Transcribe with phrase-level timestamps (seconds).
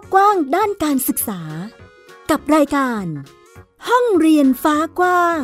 [0.00, 1.40] กกว้างด้านการศึกษา
[2.30, 3.04] กับรายการ
[3.88, 5.42] ห้องเรียนฟ้ากว้าง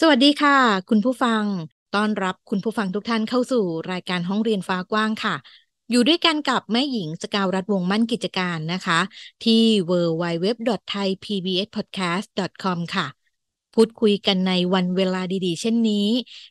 [0.00, 0.58] สวัสดีค่ะ
[0.90, 1.42] คุณผู้ฟัง
[1.94, 5.36] ต้อนรับคุณผู้ฟังทุกท่านเข้าสู่รายการห้องเรียนฟ้ากว้างค่ะ
[5.90, 9.00] อยู่ด้วยกันกับแม่หญิงสกาวรัฐวงมั่นกิจการนะคะ
[9.44, 13.06] ที่ www.thaipbspodcast.com ค่ะ
[13.74, 16.08] พูดคุยกันในวันเวลาดีๆ เช่นนี้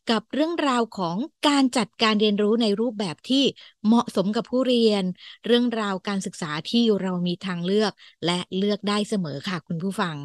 [0.09, 3.43] กับเรื่องราวของการจัดการเรียนรู้ในรูปแบบที่
[3.85, 5.03] เหมาะสมกับผู้เรียน
[5.45, 7.91] เรื่องราวการศึกษาที่เรามีทางเลือก
[8.25, 10.15] และเลือกได้เสมอค่ะคุณผู้ฟัง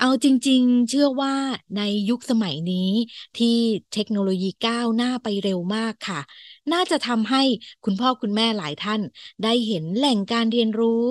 [0.00, 1.34] เอาจริง ๆ เชื่อว่า
[1.76, 2.90] ในยุคสมัยนี้
[3.38, 3.56] ที่
[3.92, 6.20] เทคโนโลยีก้าวหน้าไปเร็วมากค่ะ
[6.72, 7.42] น่าจะทำให้
[7.84, 9.00] คุณพ่อคุณแม่หลายท่าน
[9.42, 11.06] ได้เห็นแหล่งการเรียนรู้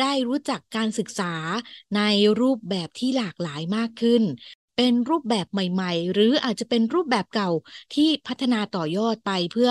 [0.00, 1.34] ได้รู้จักการศึกษา
[1.96, 2.02] ใน
[2.40, 4.22] รูปแบบที่หลากหลายมากขึ้น
[4.76, 7.50] เป็นรูปแบบใหม่ ๆ หรืออาจจะเป็นรูปแบบเก่า
[7.94, 9.70] ที่พัฒนาต่อยอดไปเพื่อ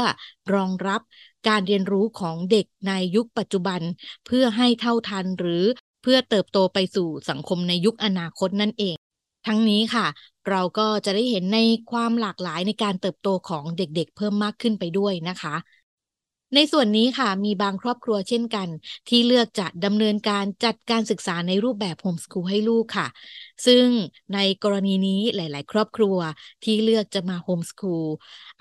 [0.53, 1.01] รองรับ
[1.47, 3.81] การเรียนรู้ของเด็กในยุคปัจจุบัน
[4.25, 5.63] เพื่อให้เท่าทันหรือ
[6.01, 8.95] เพื่อเติบโตไปสู่สังคมในยุคอนาคตนั่นเอง
[9.47, 10.05] ทั้งนี้ค่ะ
[10.49, 11.59] เราก็จะได้เห็นใน
[11.91, 15.55] ความหลากหลายในการเติบโตของเด็กๆเพิ่มมากขึ้นไปด้วยนะคะ
[16.55, 18.67] ในส่วนนี้ค่ะมีบางครอบครัวเช่นกัน
[19.07, 23.07] ที่เลือกจะดำเนินการจัดการศึกษาในรูปแบบโฮมสคูลให้ลูกค่ะ
[23.65, 23.87] ซึ่ง
[24.33, 26.17] ในกรณีนี้หลาย ๆ ครอบครัว
[26.63, 28.05] ที่เลือกจะมาโฮมสคูล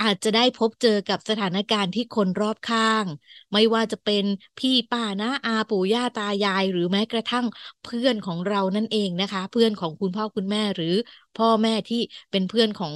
[0.02, 3.04] อาจจะได้พบเจอกับสถานการณ์ที่คนรอบข้าง
[3.52, 4.24] ไม่ว่าจะเป็น
[4.58, 7.46] พี่ป้านะอาปู่ย่าตายาย หรือแม้กระทั่ง
[7.84, 10.94] เพื่อนของเรานั่นเองนะคะ เพื่อนของคุณพ่อคุณแม่หรือ
[11.38, 12.94] พ่อแม่ที่เป็นเพื่อนของ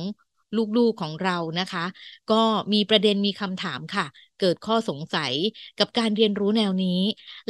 [0.77, 1.85] ลูกๆของเรานะคะ
[2.33, 4.07] ก็มีประเด็นมีคำถามค่ะ
[4.41, 5.33] เกิดข้อสงสัย
[5.81, 7.01] กับการเรียนรู้แนวนี้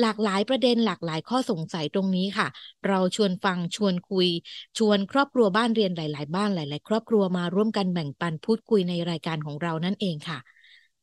[0.01, 2.49] หลากหลายประเด็นหลากหลายข้อสงสัยตรงนี้ค่ะ
[2.89, 4.29] เราชวนฟังชวนคุย
[4.79, 10.39] ชวนครอบครัวบ้านเรียนหลาย ๆ บ้านหลาย ๆ ครอบครัวมาร่วมกันแบ่งปันพูดคุยในรายการของเรานั่นเองค่ะ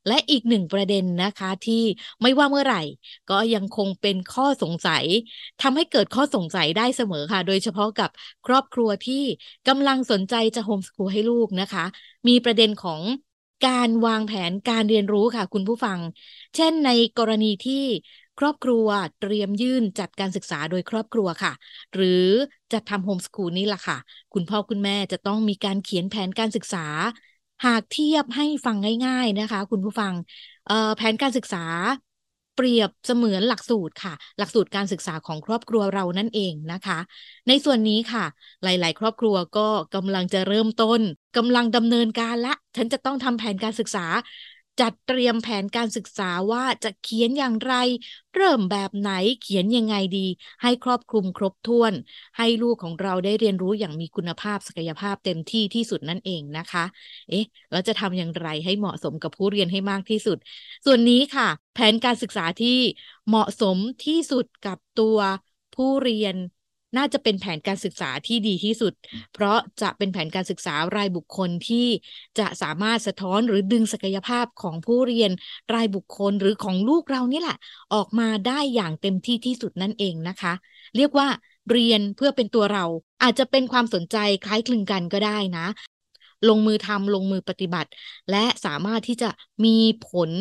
[0.08, 1.84] และอีกหนึ่งประเด็นนะคะที่
[2.22, 2.82] ไม่ว่าเมื่อไหร่
[3.30, 5.06] ก็ยังคงเป็นข้อสงสัย
[5.62, 8.10] ทำให้เกิดข้อสงสัยได้เสมอค่ะ โดยเฉพาะกับ
[8.48, 9.24] ครอบครัวที่
[9.68, 11.86] กำลังสนใจจะโฮมสคูลให้ลูกนะคะ
[12.28, 13.02] มีประเด็นของ
[13.68, 16.00] การวางแผนการเรียนรู้ค่ะ คุณผู้ฟัง
[16.56, 17.84] เช่นในกรณีที่
[18.40, 18.88] ครอบครัว
[19.20, 21.54] เตรียมยื่นจัดการศึกษาโดยครอบครัวค่ะ
[21.96, 22.26] หรือ
[22.72, 23.98] จะทำโฮมสคูลนี่แหละค่ะ
[24.34, 26.86] คุณพ่อคุณแม่จะต้องมีการเขียนแผนการศึกษา
[27.66, 28.76] หากเทียบให้ฟัง
[29.06, 30.14] ง่าย ๆนะคะ คุณผู้ฟัง
[30.96, 31.58] แผนการศึกษา
[32.56, 37.00] เปรียบเสมือนหลักสูตรค่ะ หลักสูตรการศึกษาของครอบครัวเรานั่นเองนะคะ
[37.48, 38.26] ในส่วนนี้ค่ะ
[38.64, 41.02] หลาย ๆ ครอบครัวก็กำลังจะเริ่มต้น
[41.38, 44.06] กำลังดำเนินการละ ฉันจะต้องทำแผนการศึกษา
[44.80, 47.74] จัดเตรียมแผนการศึกษาว่าจะเขียนอย่างไร
[48.36, 50.28] เริ่มแบบไหนเขียนยังไงดี
[50.62, 51.94] ให้ครอบคลุมครบถ้วน
[52.38, 56.86] ให้ลูกของเราได้เรียนรู้อย่างมีคุณภาพศักยภาพเต็มที่ที่สุดนั่นเองนะคะ
[57.30, 60.38] เอ๊ะเราจะทำอย่างไรให้เหมาะสมกับผู้เรียนให้มากที่สุด
[60.86, 62.78] ส่วนนี้ค่ะ แผนการศึกษาที่
[63.28, 65.18] เหมาะสมที่สุดกับตัว
[65.76, 66.36] ผู้เรียน
[66.98, 68.94] น่าจะเป็นแผนการศึกษาที่ดีที่สุด
[69.34, 71.88] เพราะจะเป็นแผนการศึกษารายบุคคลที่
[72.40, 75.32] จะสามารถสะท้อนหรือดึงศักยภาพของผู้เรียน
[75.74, 77.58] รายบุคคลหรือของลูกเรานี่แหละ
[77.94, 80.54] ออกมาได้อย่างเต็มที่ที่สุดนั่นเองนะคะ
[80.98, 81.28] เรียกว่า
[81.72, 82.86] เรียนเพื่อเป็นตัวเรา
[83.24, 85.68] อาจจะเป็นความสนใจคล้ายคลึงกันก็ได้นะ
[86.50, 87.90] ลงมือทำลงมือปฏิบัติ
[88.32, 89.30] และสามารถที่จะ
[89.66, 89.78] มี
[90.10, 90.32] ผล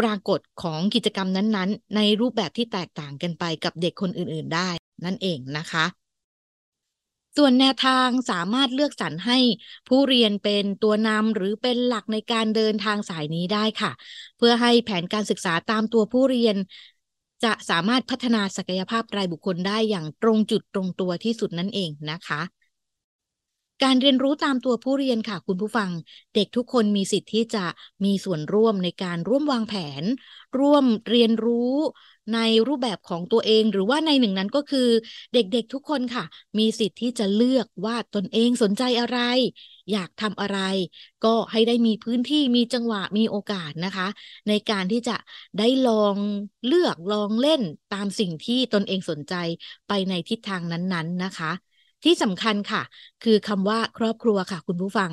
[0.00, 4.70] ปรากฏของกิจกรรมนั้นๆ ในรูปแบบที่แตกต่างกันไปกับเด็กคนอื่น ๆ ได้
[5.06, 5.84] นั่นเองนะคะ
[7.36, 9.38] ส่วนแนวทางสามารถเลือกสรรให้
[9.88, 13.92] ผู้เรียนเป็นตัวนำหรือเป็นหลักในการเดินทางสายนี้ได้ค่ะ
[14.38, 16.56] เพื่อให้แผนการศึกษาตามตัวผู้เรียน
[17.44, 22.40] จะสามารถพัฒนาศักยภาพรายบุคคลได้อย่างตรงจุดตรงตัวที่สุดนั่นเองนะคะ
[23.82, 25.90] การเรียนรู้ตามตัวผู้เรียนค่ะ คุณผู้ฟัง
[26.34, 27.64] เด็กทุกคนมีสิทธิ์ที่จะ
[28.04, 30.02] มีส่วนร่วมในการร่วมวางแผน
[30.58, 31.74] ร่วมเรียนรู้
[32.32, 32.38] ใน
[32.68, 34.88] รูปแบบของตัวเอง หรือว่าในหนึ่งนั้นก็คือ
[35.32, 36.24] เด็กๆทุกคนค่ะ
[36.58, 39.18] มีสิทธิ์ที่จะเลือกว่าตนเองสนใจอะไร
[39.92, 40.58] อยากทำอะไร
[41.24, 44.06] ก็ให้ได้มีพื้นที่มีจังหวะมีโอกาสนะคะ
[44.48, 45.16] ในการที่จะ
[45.58, 46.16] ได้ลอง
[46.66, 47.62] เลือกลองเล่น
[47.94, 49.34] ตามสิ่งที่ตนเองสนใจ
[49.88, 51.52] ไปในทิศทางนั้นๆนะคะ
[52.04, 52.82] ที่สำคัญค่ะ
[53.24, 55.12] คือคำว่าครอบครัวค่ะ คุณผู้ฟัง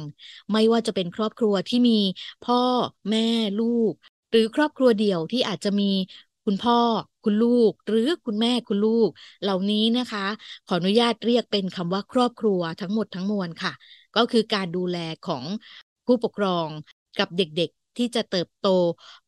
[0.52, 2.00] ไม่ว่าจะเป็นครอบครัวที่มี
[2.46, 2.62] พ่อ
[3.10, 3.28] แม่
[3.62, 3.94] ลูก
[4.32, 5.92] หรือครอบครัวเดี่ยวที่อาจจะมี
[6.46, 6.78] คุณพ่อ
[7.24, 9.10] คุณลูก หรือคุณแม่คุณลูก
[9.42, 10.26] เหล่านี้นะคะ
[10.66, 13.74] ขออนุญาตเรียกเป็นคำว่าครอบครัวทั้งหมดทั้งมวลค่ะ
[14.16, 14.98] ก็คือการดูแล
[15.28, 15.46] ของ
[16.06, 16.68] ผู้ปกครอง
[17.20, 18.68] กับเด็กๆที่จะเติบโต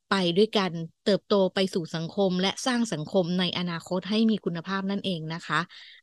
[0.10, 0.72] ไปด้วยกัน
[1.06, 5.60] เติบโตไปสู่สังคม และสร้างสังคมในอนาคตให้มีคุณภาพนั่นเองนะคะ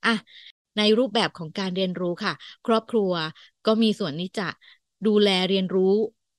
[0.07, 0.15] อะ
[0.79, 2.33] ในรูปแบบของการเรียนรู้ค่ะ
[2.67, 3.13] ครอบครัว
[3.67, 4.49] ก็มีส่วนที่จะ
[5.07, 5.95] ดูแลเรียนรู้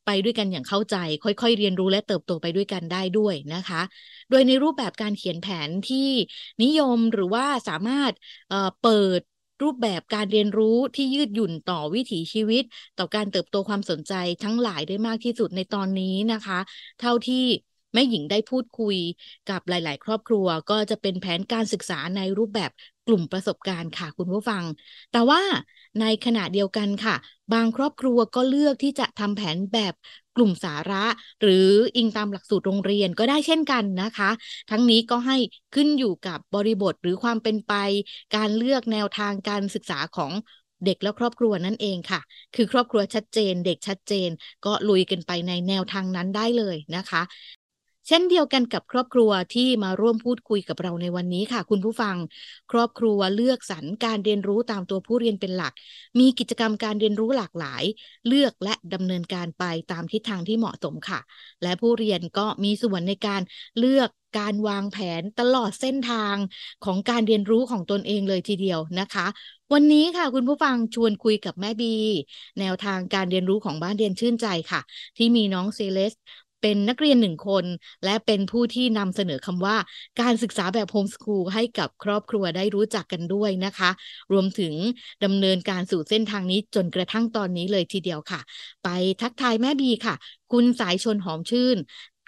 [0.05, 3.81] ไปด้วยกันอย่างเข้าใจ ค่อยๆ เรียนรู้และเติบโตไปด้วยกันได้ด้วยนะคะ
[4.29, 6.09] โดยในรูปแบบการเขียนแผนที่
[6.63, 8.13] นิยมหรือว่าสามารถ
[8.83, 9.21] เปิด
[9.63, 12.63] รูปแบบการเรียนรู้ที่ยืดหยุ่นต่อวิถีชีวิต
[12.97, 14.13] ต่อการเติบโตความสนใจ
[14.43, 16.59] ทั้งหลายได้มากที่สุดในตอนนี้นะคะ
[16.99, 17.45] เท่าที่
[17.93, 18.97] แม่หญิงได้พูดคุย
[19.49, 22.71] กับหลาย ๆ ครอบครัว ก็จะเป็นแผนการศึกษาในรูปแบบ
[23.07, 24.63] กลุ่มประสบการณ์ค่ะคุณผู้ฟัง
[25.11, 25.41] แต่ว่า
[25.99, 27.15] ในขณะเดียวกันค่ะ
[27.53, 29.93] บางครอบครัวก็เลือกที่จะทำแผนแบบ
[30.35, 31.05] กลุ่มสาระ
[31.41, 34.29] หรืออิงตามหลักสูตรโรงเรียนก็ได้เช่นกันนะคะ
[34.69, 35.37] ทั้งนี้ก็ให้
[35.75, 37.73] ขึ้นอยู่กับบริบทหรือความเป็นไป
[38.35, 40.31] การเลือกแนวทางการศึกษาของ
[40.85, 42.21] เด็กและครอบครัวนั่นเองค่ะ
[42.55, 44.29] คือครอบครัวชัดเจน เด็กชัดเจน
[44.65, 47.21] ก็ลุยกันไปในแนวทางนั้นได้เลยนะคะ
[48.07, 52.15] เช่นเดียวกันกับครอบครัวที่มาร่วมพูดคุยกับเราในวันนี้ค่ะ คุณผู้ฟัง
[52.71, 55.73] ครอบครัวเลือกสรรการเรียนรู้ตามตัวผู้เรียนเป็นหลัก
[56.19, 57.83] มีกิจกรรมการเรียนรู้หลากหลาย
[58.27, 61.19] เลือกและดำเนินการไปตามทิศทางที่เหมาะสมค่ะ
[61.63, 63.41] และผู้เรียนก็มีส่วนในการ
[63.79, 64.09] เลือก
[64.39, 66.35] การวางแผนตลอดเส้นทาง
[66.85, 69.27] ของการเรียนรู้ของตนเองเลยทีเดียวนะคะ
[69.73, 71.93] วันนี้ค่ะคุณผู้ฟังชวนคุยกับแม่บี
[72.59, 74.81] แนวทางการเรียนรู้ของบ้านเรียนชื่นใจค่ะ
[75.17, 76.13] ที่มีน้องเซเลส
[76.61, 77.65] เป็นนักเรียนหนึ่งคน
[78.05, 79.77] และเป็นผู้ที่นำเสนอคำว่า
[80.21, 83.89] การศึกษาแบบโฮมสคูลให้กับครอบครัวได้รู้จักกันด้วยนะคะ
[84.31, 84.73] รวมถึง
[85.23, 88.41] ดำเนินการสู่เส้นทางนี้จนกระทั่งตอนนี้เลยทีเดียวค่ะ
[88.83, 88.89] ไป
[89.21, 90.15] ทักทายแม่บีค่ะ
[90.51, 91.77] คุณสายชนหอมชื่น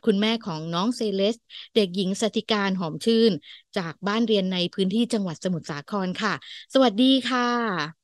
[0.06, 1.36] คุณแม่ของน้องเซเลส
[1.76, 3.32] เด็กหญิงสติการหอมชื่น
[3.78, 6.34] จากบ้านเรียนในพื้นที่จังหวัดสมุทรสาครค่ะ
[6.74, 8.04] สวัสดีค่ะ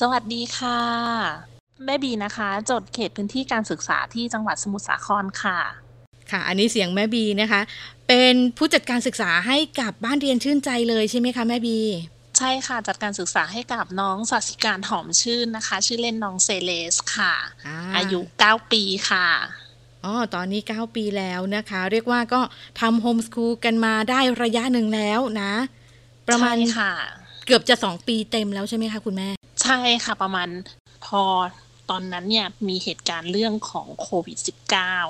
[0.00, 1.51] สวัสดีค่ะ
[1.86, 5.58] แม่บีนะคะ จดเขตพื้นที่การศึกษาที่จังหวัดสมุทรสาครค่ะ
[6.30, 7.60] ค่ะ อันนี้เสียงแม่บีนะคะ
[8.08, 11.78] เป็นผู้จัดการศึกษาให้กับบ้านเรียนชื่นใจเลยใช่ไหมคะแม่บี
[12.38, 17.34] ใช่ค่ะจัดการศึกษาให้กับน้องสัสิการหอมชื่นนะคะ ชื่อเล่นน้องเซเลสค่ะ
[17.66, 19.26] อาอายุ 9 ปีค่ะ
[20.04, 22.40] อ๋อ ตอนนี้ 9 ปีแล้วนะคะ เรียกว่าก็
[22.80, 25.52] ทำโฮมสคูลกันมาได้ระยะหนึ่งแล้วนะ
[26.28, 26.92] ประมาณค่ะ
[27.46, 29.28] เกือบจะสองปีเต็มแล้วใช่ไหมคะคุณแม่
[29.62, 30.48] ใช่ค่ะประมาณ
[31.06, 31.22] พอ
[31.90, 34.38] ตอนนั้นเนี่ยมีเหตุการณ์เรื่องของโควิด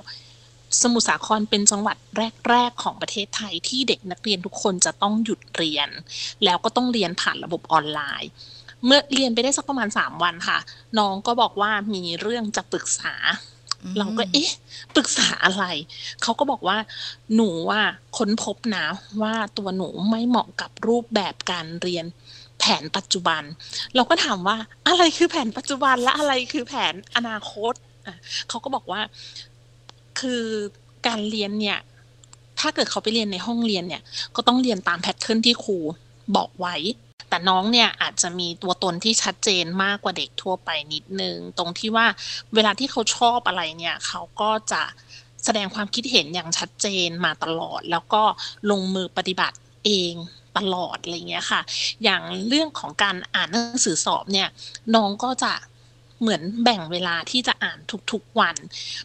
[0.04, 1.96] -19 สมุทรสาครเป็นจังหวัด
[2.50, 5.88] แรก ๆ ของประเทศไทยที่เด็กนักเรียนทุกคนจะต้องหยุดเรียน
[6.44, 8.30] แล้วก็ต้องเรียนผ่านระบบออนไลน์
[8.86, 10.58] เมื่อเรียนไปได้สักประมาณสามวันค่ะ
[10.98, 13.14] น้องก็บอกว่ามีเรื่องจะปรึกษา
[13.98, 14.50] เราก็เอ๊ะ
[14.94, 15.64] ปรึกษาอะไร
[16.22, 16.78] เขาก็บอกว่า
[17.34, 17.80] หนูว่า
[18.18, 18.86] ค้นพบนะ
[19.22, 22.04] ว่าตัวหนูไม่เหมาะกับรูปแบบการเรียน
[22.62, 23.42] แผนปัจจุบัน
[23.94, 24.56] เราก็ถามว่า
[24.88, 27.74] อะไรคือแผนปัจจุบันและอะไรคือแผนอนาคต
[28.48, 29.00] เขาก็บอกว่า
[30.20, 30.44] คือ
[31.06, 31.78] การเรียนเนี่ย
[32.60, 34.02] ถ้าเกิดเขาไปเรียนในห้องเรียนเนี่ย
[34.36, 35.78] ก็ต้องเรียนตามแพทเทิร์นที่ครู
[36.36, 36.76] บอกไว้
[37.28, 42.06] แต่น้องเนี่ยอาจจะมีตัวตนที่ชัดเจนมากกว่าเด็กทั่วไปนิดนึง ตรงที่ว่า
[42.54, 44.82] เวลาที่เขาชอบอะไรเนี่ย เขาก็จะ
[45.44, 48.22] แสดงความคิดเห็นอย่างชัดเจนมาตลอด แล้วก็
[48.70, 50.14] ลงมือปฏิบัติเอง
[50.56, 51.60] ตลอดอะไรเงี้ยค่ะ
[52.04, 54.48] อย่างเรื่องของการอ่านหนังสือสอบเนี่ย
[54.94, 55.52] น้องก็จะ
[56.20, 57.78] เหมือนแบ่งเวลาที่จะอ่าน
[58.12, 58.56] ทุกๆวัน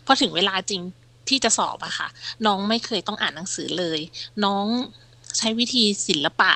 [0.05, 0.81] พอถึงเวลาจริง
[1.29, 2.07] ที่จะสอบอะค่ะ
[2.45, 3.99] น้องไม่เคยต้องอ่านหนังสือเลย
[4.45, 4.65] น้อง
[5.37, 6.53] ใช้วิธีศิลปะ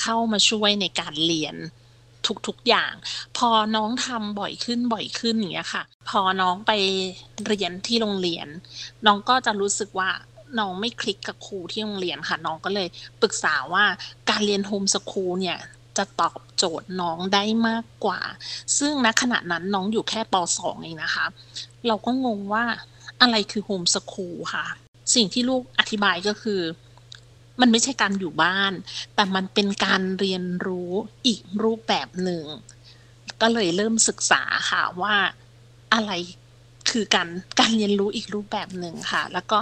[0.00, 1.56] เข้ามาช่วยในการเรียน
[2.48, 2.92] ทุกๆอย่าง
[3.36, 6.72] พอน้องทำบ่อยขึ้นบ่อยขึ้นอย่างเงี้ยค่ะ พอน้องไป
[7.46, 8.48] เรียนที่โรงเรียน
[9.06, 10.10] น้องก็จะรู้สึกว่า
[10.58, 12.88] น้องไม่คลิกกับครูที่โรงเรียนค่ะ น้องก็เลย
[13.20, 13.84] ปรึกษาว่า
[14.30, 15.58] การเรียนโฮมสคูลเนี่ย
[15.96, 18.20] จะตอบโจทย์น้องได้มากกว่า
[18.78, 21.26] ซึ่งณขณะนั้นน้องอยู่แค่ป .2 เองนะคะ
[21.86, 22.64] เราก็งงว่า
[23.20, 24.64] อะไรคือโฮมสคูลค่ะ
[25.14, 26.60] สิ่งที่ลูกอธิบายก็คือ
[27.60, 28.72] มันไม่ใช่การอยู่บ้าน
[29.14, 30.92] แต่มันเป็นการเรียนรู้
[31.26, 32.44] อีกรูปแบบหนึ่ง
[33.40, 35.14] ก็เลยเริ่มศึกษาค่ะว่า
[35.94, 36.12] อะไร
[36.90, 37.28] คือการ
[37.60, 39.58] การเรียนรู้อีกรูปแบบหนึ่งค่ะ แล้วก็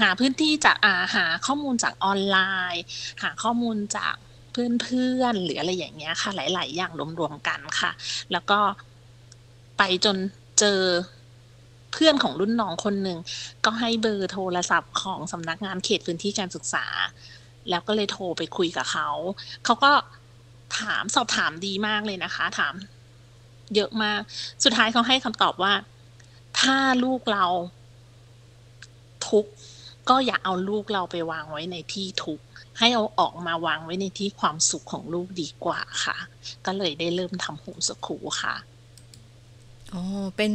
[0.00, 2.38] หาพื้นที่จากอาหาข้อมูลจากออนไล
[2.74, 2.82] น์
[3.22, 4.14] หาข้อมูลจาก
[4.52, 7.90] เพื่อนๆหรืออะไรอย่างเงี้ยค่ะ หลาย ๆ อย่างรวมๆกันค่ะ
[8.32, 8.60] แล้วก็
[9.78, 10.16] ไปจน
[10.58, 10.80] เจอ
[11.92, 13.18] เพื่อนของรุ่นน้องคนหนึ่ง
[13.64, 16.86] ก็ให้เบอร์โทรศัพท์ของสำนักงานเขตพื้นที่การศึกษา
[17.70, 19.08] แล้วก็เลยโทรไปคุยกับเขา
[19.64, 19.92] เขาก็
[20.80, 22.74] ถามสอบถามดีมากเลยนะคะ ถาม
[23.74, 24.20] เยอะมาก
[24.64, 25.72] สุดท้ายเขาให้คำตอบว่า
[26.60, 27.46] ถ้าลูกเรา
[29.28, 29.46] ทุก
[30.08, 32.44] ก็อย่าเอาลูกเราไปวางไว้ในที่ทุกข์
[32.78, 36.16] ให้เอาออกมาวางไว้ในที่ความสุขของลูกดีกว่าค่ะ
[36.66, 38.54] ก็เลยได้เริ่มทำโฮมสคูลค่ะ
[39.94, 40.02] อ๋อ
[40.36, 40.52] เป็น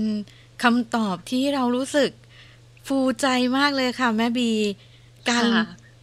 [0.64, 2.12] คำตอบที่เรารู้สึก
[2.88, 3.28] ฟูใจ
[3.58, 4.52] มากเลยค่ะ แม่บี
[5.30, 5.46] การ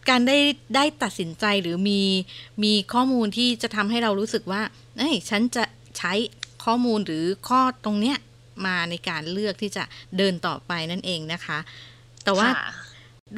[0.09, 0.37] การได้
[0.75, 2.01] ได้ตัดสินใจหรือมี
[2.63, 4.61] มีข้อมูลที่จะทำให้เรารู้สึกว่า
[4.97, 5.63] เอ้ยฉันจะ
[5.97, 6.13] ใช้
[6.65, 8.17] ข้อมูลหรือข้อตรงเนี้ย
[8.65, 9.83] มาในการเลือกที่จะ
[10.17, 11.59] เดินต่อไปนั่นเองนะคะ
[12.23, 12.47] แต่ว่า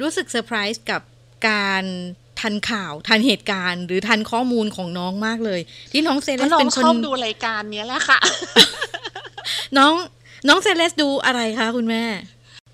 [0.00, 1.02] รู้สึกเซอร์ไพรส์กับ
[1.48, 1.84] การ
[2.40, 5.60] ทันข่าวทันเหตุการณ์ หรือทันข้อมูลของน้องมากเลย
[5.92, 8.18] ที่น้องเซเลสเป็นคนชอบดูรายการนี้แหละค่ะ
[9.78, 9.92] น้อง
[10.48, 12.04] น้องเซเลสดูอะไรคะคุณแม่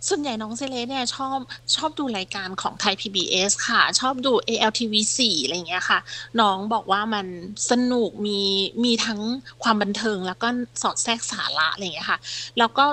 [0.09, 1.39] ส่วนใหญ่น้องเซเลสเนี่ยชอบ
[1.77, 5.99] ชอบดูรายการของไทย PBS ค่ะ ชอบดู ALTV4 อะไรเงี้ยค่ะ
[6.41, 7.27] น้องบอกว่ามัน
[7.71, 8.41] สนุกมี
[8.85, 9.21] มีทั้ง
[9.63, 10.49] ความบันเทิง แล้วก็
[10.83, 12.19] สอดแทรกสาระอะไรเงี้ยค่ะ
[12.59, 12.85] แล้วก็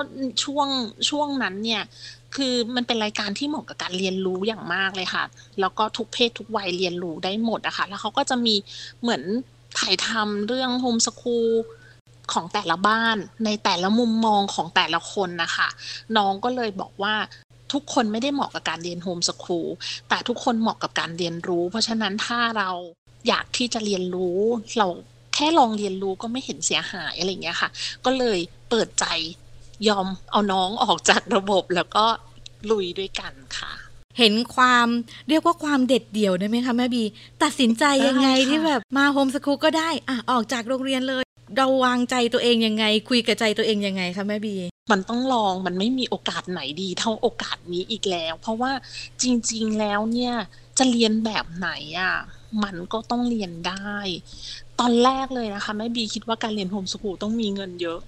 [0.44, 0.68] ช่วง
[1.08, 1.82] ช่วงนั้นเนี่ย
[2.36, 5.24] คือมันเป็นรายการที่เหมาะกับการเรียนรู้อย่างมากเลยค่ะ
[5.60, 8.54] แล้วก็ทุกเพศทุกวัยเรียนรู้ได้หมดอะค่ะ แล้วเขาก็จะมี
[9.02, 9.22] เหมือน
[9.78, 11.50] ถ่ายทำเรื่องโฮมสคูล
[12.32, 15.68] ของแต่ละบ้านในแต่ละมุมมองของแต่ละคนนะคะ
[16.16, 17.14] น้องก็เลยบอกว่า
[17.72, 19.68] ทุกคนไม่ได้เหมาะกับการเรียนโฮมสคูล
[20.08, 22.70] แต่ทุกคนเหมาะกับการเรียนรู้ เพราะฉะนั้นถ้าเรา
[23.28, 24.40] อยากที่จะเรียนรู้
[24.78, 24.86] เรา
[25.34, 27.70] แค่ลองเรียนรู้ก็ไม่เห็นเสียหายอะไรเงี้ยค่ะ
[28.04, 28.38] ก็เลย
[28.70, 29.06] เปิดใจ
[29.88, 32.04] ยอมเอาน้องออกจากระบบแล้วก็
[32.70, 33.72] ลุยด้วยกันค่ะ
[34.18, 34.86] เห็นความ
[35.28, 37.04] เรียกว่าความเด็ดเดี่ยวได้ไหมคะแม่บี
[37.42, 44.54] ตัดสินใจยังไงที่แบบมาโฮมสคูลก็ได้อะออกจากโรงเรียนเลย เราวางใจตัวเองยังไง คุยกับใจตัวเองยังไงคะแม่บี
[44.92, 48.72] มันต้องลองมันไม่มีโอกาสไหนดีเท่าโอกาสนี้อีกแล้ว เพราะว่า
[49.22, 50.34] จริง ๆ แล้วเนี่ย
[50.78, 52.14] จะเรียนแบบไหนอะ่ะ
[52.64, 53.94] มันก็ต้องเรียนได้
[54.80, 58.00] ตอนแรกเลยนะคะแม่บีคิดว่าการเรียนโฮมสกูลต้องมีเงินเยอะ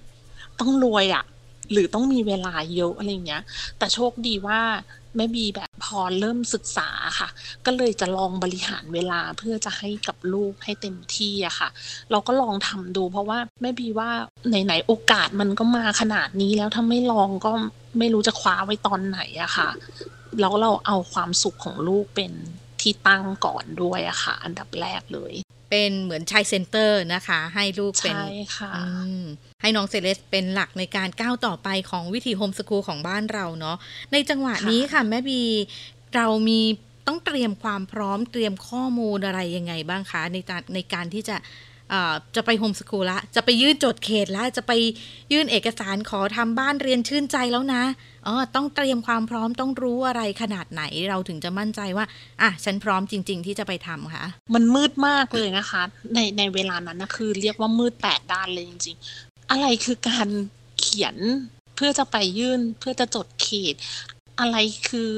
[0.59, 1.23] ต้องรวยอะ่ะ
[1.71, 3.43] หรือต้องมีเวลาเยอะอะไรเงี้ย
[3.77, 4.61] แต่โชคดีว่า
[5.15, 6.89] แม่บีแบบพอเริ่มศึกษา
[7.19, 7.29] ค่ะ
[7.65, 11.69] ก็เลยจะลองบริหารเวลาเพื่อจะให้กับลูกให้เต็มที่อะค่ะ
[12.11, 14.09] เราก็ลองทำดู เพราะว่าแม่บีว่า
[14.47, 17.51] ไหนๆโอกาสมันก็มาขนาดนี้แล้วถ้าไม่ลองก็
[17.99, 19.69] ไม่รู้จะคว้าไว้ตอนไหนอะค่ะ
[20.39, 22.31] แล้วเราเอาความสุขของลูกเป็น
[22.81, 25.33] ที่ตั้งก่อนด้วยอะค่ะ อันดับแรกเลย
[25.69, 28.71] เป็นเหมือน child center นะคะ ให้ลูกเป็นใช่ค่ะ
[29.61, 33.77] ให้น้องเซเลสเป็นหลักในการก้าวต่อไปของวิธี homeschool ของบ้านเราเนาะ
[34.11, 35.41] ในจังหวะนี้ค่ะ แม่บี
[36.15, 36.61] เรามี
[37.07, 41.35] ต้องเตรียมความพร้อมเตรียมข้อมูลอะไรยังไงบ้างคะ ในการในการที่จะ
[42.35, 44.71] จะไปโฮมสคูลละ จะไปยื่นจดเขตแล้วจะไป
[45.31, 47.83] ยื่นเอกสารขอทำบ้านเรียนชื่นใจแล้วนะ
[48.27, 52.05] อ๋อต้องเตรียมความพร้อมต้องรู้อะไรขนาดไหนเราถึงจะมั่นใจว่า
[52.41, 55.81] อะฉันพร้อมจริง ๆ ที่จะไปทำค่ะ มันมืดมากเลยนะคะ
[56.15, 60.27] ในในเวลานั้นนะคือเรียกว่ามืดแปดด้านเลยจริง ๆ อะไรคือการ
[60.79, 61.17] เขียน
[61.75, 63.75] เพื่อจะไปยื่นเพื่อจะจดเขต
[64.39, 64.57] อะไร
[64.89, 65.13] คือ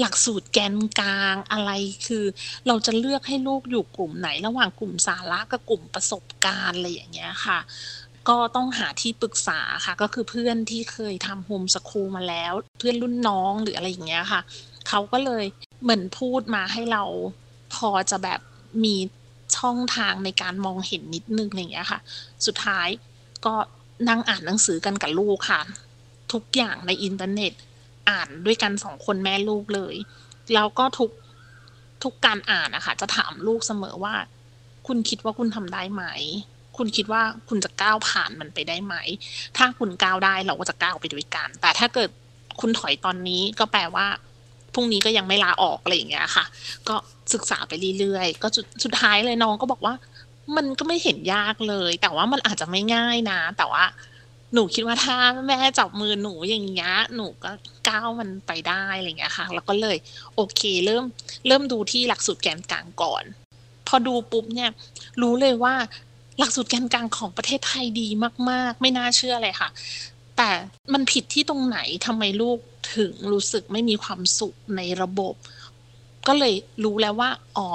[0.00, 1.70] หลักสูตรแกนกลางอะไร
[2.06, 2.24] คือ
[2.66, 7.58] เราจะเลือกให้ลูกอยู่กลุ่มไหน ระหว่างกลุ่มสาระกับกลุ่มประสบการณ์อะไรอย่างเงี้ยค่ะ
[8.28, 14.40] ก็ต้องหาที่ปรึกษาค่ะ ก็คือเพื่อนที่เคยทำ homeschool มาแล้ว เพื่อนรุ่นน้องหรืออะไรอย่างเงี้ยค่ะ
[14.88, 15.44] เขาก็เลย
[15.82, 17.04] เหมือนพูดมาให้เรา
[17.74, 18.40] พอจะแบบ
[18.84, 18.96] มี
[19.58, 22.00] ช่องทางในการมองเห็นนิดนึงอย่างเงี้ยค่ะ
[22.46, 22.88] สุดท้าย
[23.46, 23.54] ก็
[24.08, 25.60] นั่งอ่านหนังสือกันกับลูกค่ะ
[26.32, 27.52] ทุกอย่างในอินเทอร์เน็ต
[28.10, 29.94] อ่านด้วยกันสองคนแม่ลูกเลย
[30.54, 31.10] แล้วก็ทุก
[32.02, 34.14] ทุกการอ่านนะคะจะถามลูกเสมอว่า
[34.86, 36.04] คุณคิดว่าคุณทำได้ไหม
[36.76, 38.94] คุณคิดว่าคุณจะก้าวผ่านมันไปได้ไหม
[39.56, 42.10] ถ้าคุณก้าวได้เราก็จะก้าวไปด้วยกัน แต่ถ้าเกิด
[42.60, 44.06] คุณถอยตอนนี้ก็แปลว่า
[44.74, 46.44] พรุ่งนี้ก็ยังไม่ลาออกอะไรอย่างเงี้ยค่ะ
[46.88, 46.96] ก็
[47.32, 48.48] ศึกษาไปเรื่อยๆ ก็
[48.84, 49.94] สุดท้ายเลยน้องก็บอกว่า
[50.56, 53.84] มันก็ไม่เห็นยากเลย แต่ว่ามันอาจจะไม่ง่ายนะ แต่ว่า
[54.54, 55.16] หนูคิดว่าถ้า
[55.46, 57.50] แม่จับมือหนูอย่างเงี้ยหนูก็
[57.88, 59.96] ก้าวมันไปได้อะไรเงี้ยค่ะ แล้วก็เลย
[60.34, 61.04] โอเคเริ่ม
[61.46, 63.24] เริ่มดูที่หลักสูตรแกนกลางก่อน
[63.86, 64.70] พอดูปุ๊บเนี่ย
[65.22, 65.74] รู้เลยว่า
[66.38, 68.08] หลักสูตรแกนกลางของประเทศไทยดี
[68.50, 69.68] มาก ๆ ไม่น่าเชื่อเลยค่ะ
[70.36, 70.50] แต่
[70.92, 72.58] มันผิดที่ตรงไหนทำไมลูก
[72.96, 75.34] ถึงรู้สึกไม่มีความสุขในระบบ
[76.26, 77.68] ก็เลยรู้แล้วว่าอ๋อ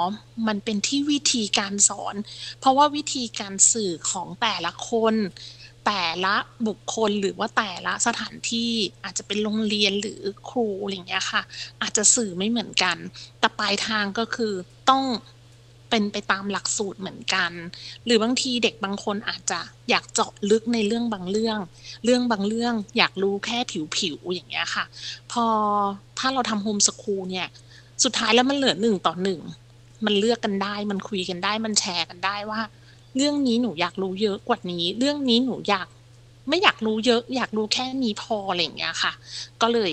[0.46, 2.14] มันเป็นที่วิธีการสอน
[2.58, 5.14] เพราะว่าวิธีการสื่อของแต่ละคน
[5.86, 6.34] แต่ละ
[6.66, 8.72] บุคคลหรือว่าแต่ละสถานที่
[9.04, 11.42] อาจจะเป็นโรงเรียนหรือครูอะไรเงี้ยค่ะ
[11.82, 12.96] อาจจะสื่อไม่เหมือนกัน
[13.40, 14.52] แต่ปลายทางก็คือ
[14.90, 15.04] ต้อง
[15.90, 17.52] เป็นไปตามหลักสูตรเหมือนกัน
[18.04, 21.58] หรือบางทีเด็กบางคนอาจจะอยากเจาะลึกในเรื่องบางเรื่อง
[22.04, 23.58] เรื่องบางเรื่องอยากรู้แค่
[23.96, 24.84] ผิวๆอย่างเงี้ยค่ะ
[25.32, 25.46] พอ
[26.18, 27.48] ถ้าเราทำโฮมสคูลเนี่ย
[28.04, 29.40] สุดท้ายแล้วมันเหลือหนึ่งต่อหนึ่ง
[30.04, 32.60] มันเลือกกันได้ มันคุยกันได้ มันแชร์กันได้ว่า
[33.16, 35.86] เรื่องนี้หนูอยากรู้เยอะกว่านี้ เรื่องนี้หนูอยาก
[36.48, 39.12] ไม่อยากรู้เยอะ อยากรู้แค่นี้พออะไรอย่างเงี้ยค่ะ
[39.62, 39.90] ก็เลย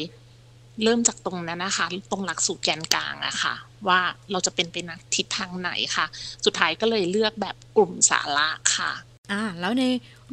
[0.84, 3.53] เริ่มจากตรงนั้นนะคะ ตรงหลักสูตรแกนกลางอะค่ะ
[3.88, 4.00] ว่า
[4.31, 6.05] เราจะเป็นไปในทิศทางไหนค่ะ
[6.46, 8.91] สุดท้ายก็เลยเลือกแบบกลุ่มสาระค่ะ
[9.31, 9.84] อ่าแล้วใน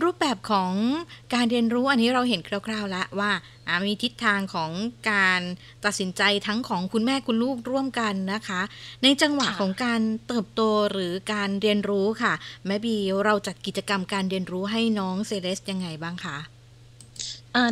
[0.02, 0.72] รูปแบบของ
[1.34, 3.32] การเรียนรู้อันนี้เราเห็นคร่าวๆแล้วว่า
[3.86, 4.70] มีทิศทางของ
[5.10, 5.40] การ
[5.84, 8.60] ตัดสินใจทั้งของคุณแม่คุณลูกร่วมกันนะคะ
[9.02, 12.32] ในจังหวะของการเติบโตหรือการเรียนรู้ค่ะ
[12.66, 16.36] แม่บีเราจัดกิจกรรมการเรียนรู้ให้น้องเซเลสยังไงบ้างคะ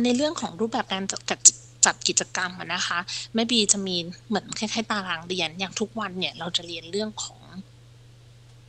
[0.03, 1.39] ในเรื่องของรูปแบบการจัด
[1.85, 2.99] จัดกิจกรรมนะคะ
[3.33, 3.95] แม่บีจะมี
[4.27, 7.41] เหมือนคล้ายๆตารางเรียนอย่างทุกวันเนี่ยเราจะเรียนเรื่องของ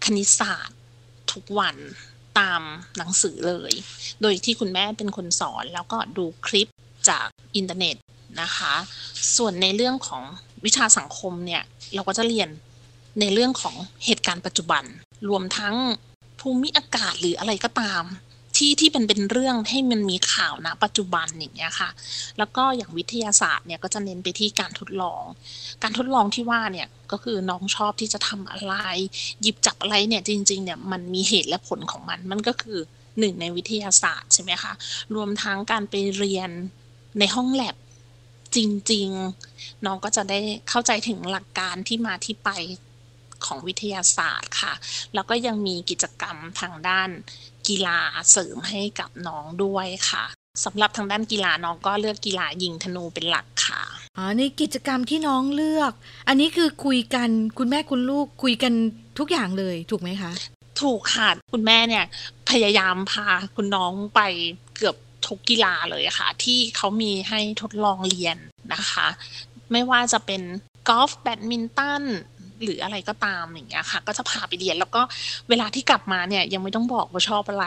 [0.05, 0.79] คณิตศาสตร์
[1.33, 1.77] ทุกวัน
[2.39, 2.63] ตาม
[2.97, 3.73] หนังสือเลย
[4.23, 6.69] โดยที่คุณแม่เป็นคนสอนแล้วก็ดูคลิป
[7.09, 7.97] จากอินเทอร์เน็ต
[8.41, 8.75] นะคะ
[9.37, 10.23] ส่วนในเรื่องของ
[10.65, 11.63] วิชาสังคมเนี่ย
[11.95, 12.49] เราก็จะเรียน
[13.21, 14.85] ในเรื่องของเหตุการณ์ปัจจุบัน
[15.29, 15.75] รวมทั้ง
[16.41, 18.03] ภูมิอากาศหรืออะไรก็ตาม
[18.57, 21.91] ที่ที่เป็นเป็นเรื่องให้มันมีข่าวนะปัจจุบันอย่างเงี้ยค่ะ
[22.39, 25.23] แล้วก็อย่างวิทยาศาสตร์เนี่ยก็จะเน้นไปที่การทดลอง
[25.83, 28.75] การทดลองที่ว่าเนี่ยก็คือน้องชอบที่จะทำอะไร
[29.43, 32.79] หยิบจับอะไรเนี่ยจริงๆเนี่ยมันมีเหตุและผลของมัน มันก็คือ
[33.19, 34.73] หนึ่งในวิทยาศาสตร์ใช่ไหมคะ
[35.15, 36.51] รวมทั้งการไปเรียน
[37.19, 37.77] ในห้องแลบ
[38.57, 38.59] จ
[38.93, 42.51] ริงๆ น้องก็จะได้เข้าใจถึงหลักการที่มาที่ไป
[43.47, 44.73] ของวิทยาศาสตร์ค่ะ
[45.15, 47.11] แล้วก็ยังมีกิจกรรมทางด้าน
[47.69, 47.99] กีฬา
[48.31, 50.25] เสริมให้กับน้องด้วยค่ะ
[50.65, 53.83] สำหรับทางด้านกีฬาน้องก็เลือกกีฬายิงธนูเป็นหลักค่ะ
[54.17, 55.93] อ๋อในกิจกรรมที่น้องเลือก
[56.29, 57.29] อันนี้คือคุยกัน
[57.59, 58.73] คุณแม่คุณลูกคุยกัน
[59.19, 60.33] ทุกอย่างเลยถูกไหมคะ
[60.81, 62.05] ถูกค่ะคุณแม่เนี่ย
[62.51, 64.21] พยายามพาคุณน้องไป
[64.77, 68.37] เกือบทุกกีฬาเลยค่ะ ที่เขามีให้ทดลองเรียน
[68.75, 69.07] นะคะ
[69.73, 70.43] ไม่ว่าจะเป็น
[70.89, 72.03] กอล์ฟแบดมินตัน
[72.65, 75.03] หรืออะไรก็ตามอย่างเงี้ยค่ะ ก็จะพาไปเรียน แล้วก็
[75.49, 77.67] เวลาที่กลับมาเนี่ยยังไม่ต้องบอกว่าชอบอะไร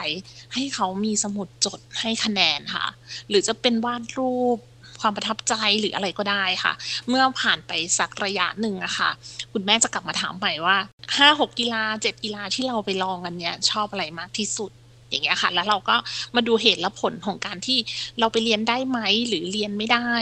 [0.54, 2.86] ให้เขามีสมุดจดให้คะแนนค่ะ
[3.28, 4.58] หรือจะเป็นวาดรูป
[5.00, 6.72] ความประทับใจหรืออะไรก็ได้ค่ะ
[7.08, 9.10] เมื่อผ่านไปสักระยะหนึ่งอะค่ะ
[9.52, 10.76] คุณแม่จะกลับมาถามใหม่ว่า
[11.16, 14.70] ห้าหกกีฬาเจ็ดกีฬาที่เราไปลองกันเนี่ยชอบอะไรมากที่สุด
[15.08, 15.96] อย่างเงี้ยค่ะ แล้วเราก็
[16.36, 17.78] มาดูเหตุและผลของการที่
[18.18, 20.12] เราไปเรียนได้ไหมหรือเรียนไม่ได้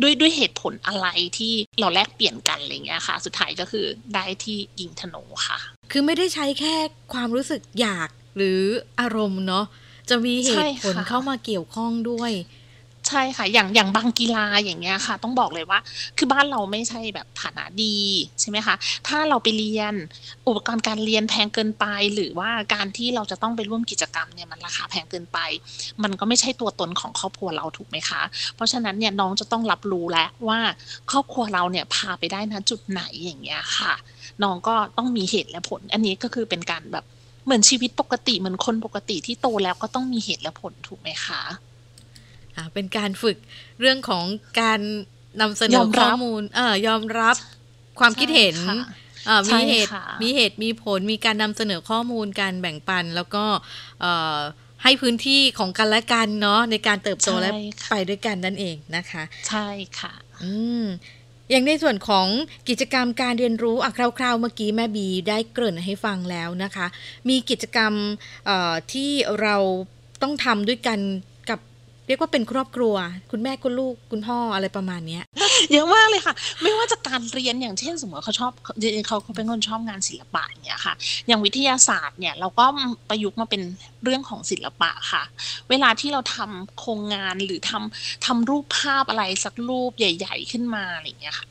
[0.00, 1.06] ด้วยด้วยเหตุผลอะไร
[1.38, 5.58] ที่เราแลกเปลี่ยนกันอะไรเงี้ยค่ะ สุดท้ายก็คือได้ที่ยิงธนูค่ะ
[5.92, 6.74] คือไม่ได้ใช้แค่
[7.12, 8.60] ความรู้สึกอยากหรือ
[9.00, 9.64] อารมณ์เนาะ
[10.10, 12.32] จะมีเหตุผลเข้ามาเกี่ยวข้องด้วย
[13.08, 15.78] ใช่ค่ะ อย่างอย่างบางกีฬาอย่างเงี้ยค่ะ ต้องบอกเลยว่า
[16.18, 17.96] คือบ้านเราไม่ใช่แบบฐานะดี
[18.40, 18.74] ใช่ไหมคะ
[19.08, 19.94] ถ้าเราไปเรียน
[20.46, 21.84] อุปกรณ์การเรียนแพงเกินไป
[22.14, 25.38] หรือว่าการที่เราจะต้องไปร่วมกิจกรรมเนี่ยมันราคาแพงเกินไป
[26.02, 28.22] มันก็ไม่ใช่ตัวตนของครอบครัวเราถูกไหมคะ
[28.54, 30.60] เพราะฉะนั้นเนี่ยน้องจะต้องรับรู้แล้วว่า
[31.10, 33.92] ครอบครัวเราเนี่ยพาไปได้นะจุดไหนอย่างเงี้ยค่ะ
[34.42, 37.04] น้องก็ต้องมีเหตุและผล อันนี้ก็คือเป็นการแบบ
[37.44, 41.71] เหมือนชีวิตปกติเหมือนคนปกติที่โตแล้วก็ต้องมีเหตุและผลถูกไหมคะ
[42.74, 43.36] เป็นการฝึก
[43.80, 44.24] เรื่องของ
[44.60, 44.80] การ
[45.40, 47.36] นำเสนอข้อมูล เออยอมรับ
[48.00, 48.56] ความคิดเห็น
[49.50, 49.90] มีเหตุ
[50.22, 53.44] มีเหตุมีผลมีการนำเสนอข้อมูลการแบ่งปัน แล้วก็
[54.82, 57.50] ให้พื้นที่ของกันและกันเนาะในการเติบโตและ
[57.90, 60.12] ไปด้วยกันนั่นเองนะคะ ใช่ค่ะ
[60.44, 60.84] อืม
[61.50, 62.26] อย่างในส่วนของ
[62.68, 66.86] กิจกรรมการเรียนรู้อะคร่าวๆเมื่อกี้แม่บีได้เกริ่นให้ฟังแล้วนะคะ
[67.28, 67.92] มีกิจกรรม
[68.92, 69.10] ที่
[69.40, 69.56] เรา
[70.22, 70.98] ต้องทำด้วยกัน
[72.06, 72.94] เรียกว่าเป็นครอบครัว
[73.30, 75.20] คุณแม่คุณลูกคุณพ่ออะไรประมาณนี้
[75.72, 80.94] เยอะมากเลยค่ะ ไม่ว่าจะการเรียนอย่างเช่นสมมติเขาชอบเขาเขาเป็นคนชอบงานศิลปะเนี่ยค่ะ
[81.26, 82.64] อย่างวิทยาศาสตร์เนี่ยเราก็
[83.08, 83.62] ประยุกต์มาเป็น
[84.04, 85.22] เรื่องของศิลปะค่ะ
[85.70, 91.46] เวลาที่เราทำโครงงานหรือทำทำรูปภาพอะไรสักรูปใหญ่ ๆ ขึ้นมาอะไรอย่างเงี้ยค่ะ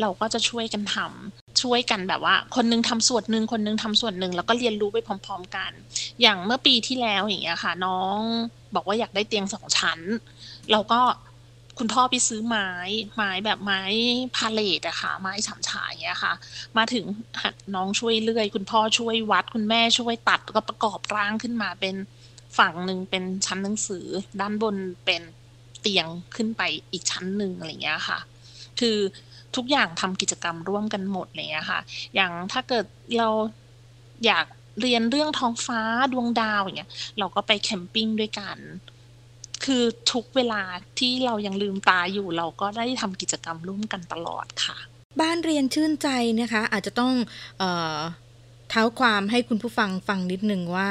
[0.00, 5.70] เราก็จะช่วยกันทำ ช่วยกันแบบว่า คนนึงทำส่วนหนึ่งคนนึงทำส่วนหนึ่งแล้วก็เรียนรู้ไปพร้อม ๆ กัน
[6.20, 8.18] อย่างเมื่อปีที่แล้วอย่างเงี้ยค่ะ น้อง
[8.74, 10.00] บอกว่าอยากได้เตียงสองชั้น
[10.72, 11.00] เราก็
[11.78, 12.68] คุณพ่อไปซื้อไม้
[13.16, 13.82] ไม้แบบไม้
[14.36, 16.32] พาเลตอะค่ะ ไม้ฉำฉายอย่างเงี้ยค่ะ
[16.76, 17.04] มาถึง
[17.74, 21.96] น้องช่วยเลื่อย คุณพ่อช่วยวัด คุณแม่ช่วยตัดก็ประกอบร่างขึ้นมาเป็น
[22.58, 24.06] ฝั่งหนึ่งเป็นชั้นหนังสือ
[24.40, 25.22] ด้านบนเป็น
[25.80, 28.18] เตียงขึ้นไปอีกชั้นหนึ่งอะไรเงี้ยค่ะ
[28.80, 28.98] คือ
[29.56, 31.80] ทุกอย่างทำกิจกรรมร่วมกันหมดเลยอะค่ะ
[32.14, 32.84] อย่างถ้าเกิด
[33.18, 33.28] เรา
[34.26, 34.46] อยาก
[34.80, 35.80] เรียนเรื่องท้องฟ้า
[36.12, 38.58] ดวงดาวอย่างเงี้ยเราก็ไปแคมปิ้งด้วยกัน
[39.64, 40.62] คือทุกเวลา
[40.98, 44.76] ที่เรายังลืมตาอยู่เราก็ได้ทำกิจกรรมร่วมกันตลอดค่ะ
[45.20, 46.08] บ้านเรียนชื่นใจ
[46.40, 47.12] นะคะ อาจจะต้อง
[47.58, 47.62] เอ
[47.96, 47.98] อ
[48.70, 50.88] เท้าความให้คุณผู้ฟังฟังนิดนึงว่า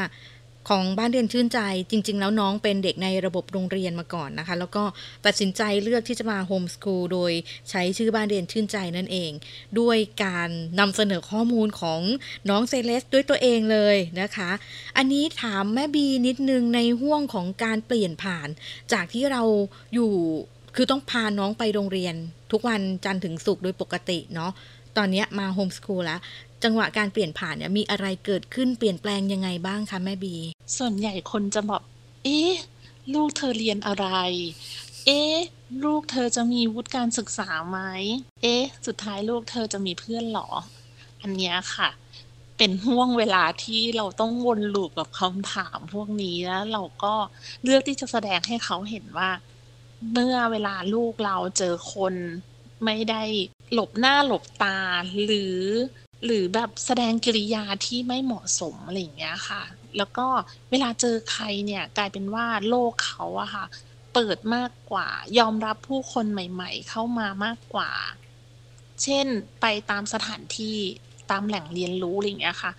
[0.69, 1.59] ของบ้านเรียนชื่นใจ
[1.91, 4.83] จริง ๆ แล้วน้องเป็นเด็กในระบบโรงเรียนมาก่อนนะคะ แล้วก็
[5.25, 7.31] ตัดสินใจเลือกที่จะมาโฮมสคูลโดย
[7.69, 9.31] ใช้ชื่อบ้านเรียนชื่นใจนั่นเอง
[9.79, 12.01] ด้วยการนำเสนอข้อมูลของ
[12.49, 14.51] น้องเซเลสด้วยตัวเองเลยนะคะ
[14.97, 18.47] อันนี้ถามแม่บีนิดนึงในห่วงของการเปลี่ยนผ่าน
[18.93, 19.43] จากที่เรา
[19.93, 20.11] อยู่
[20.75, 22.15] คือต้องพาน้องไปโรงเรียน
[22.51, 24.51] ทุกวันจันทร์ถึงศุกร์โดยปกติเนาะ
[24.97, 26.21] ตอนนี้มาโฮมสคูลแล้ว
[26.63, 30.35] จังหวะการเปลี่ยนผ่านเนี่ยมีอะไรเกิดขึ้นเปลี่ยนแปลงยังไงบ้างคะแม่บี
[30.77, 31.81] ส่วนใหญ่คนจะบอก
[32.23, 32.53] เอ๊ะ
[33.13, 34.07] ลูกเธอเรียนอะไร
[35.05, 35.37] เอ๊ะ
[35.83, 37.79] ลูกเธอจะมีวุฒิการศึกษาไหม
[38.41, 40.49] เอ๊ะ สุดท้ายลูกเธอจะมีเพื่อนหรอ
[41.21, 41.89] อันเนี้ยค่ะ
[42.57, 47.13] เป็นห่วงเวลาที่เราต้องวนลูปกับคำถามพวกนี้แล้วเราก็
[47.63, 49.29] เลือกที่จะแสดงให้เขาเห็นว่า
[50.11, 52.13] เมื่อเวลาลูกเราเจอคน
[52.85, 53.23] ไม่ได้
[53.73, 54.79] หลบหน้าหลบตา
[55.25, 55.59] หรือ
[56.25, 59.61] หรือแบบแสดงกิริยาที่ไม่เหมาะสมอะไรอย่างเงี้ยค่ะ
[59.97, 60.27] แล้วก็
[60.71, 63.65] เวลาเจอใครเนี่ยกลายเป็นว่าโลกเขาอะค่ะ
[64.13, 65.07] เปิดมากกว่า
[65.39, 67.91] ยอมรับผู้คนใหม่ ๆ เข้ามามากกว่า
[69.03, 69.27] เช่น
[69.61, 70.77] ไปตามสถานที่
[71.31, 72.71] ตามแหล่งเรียนรู้อะไรอย่างเงี้ยค่ะ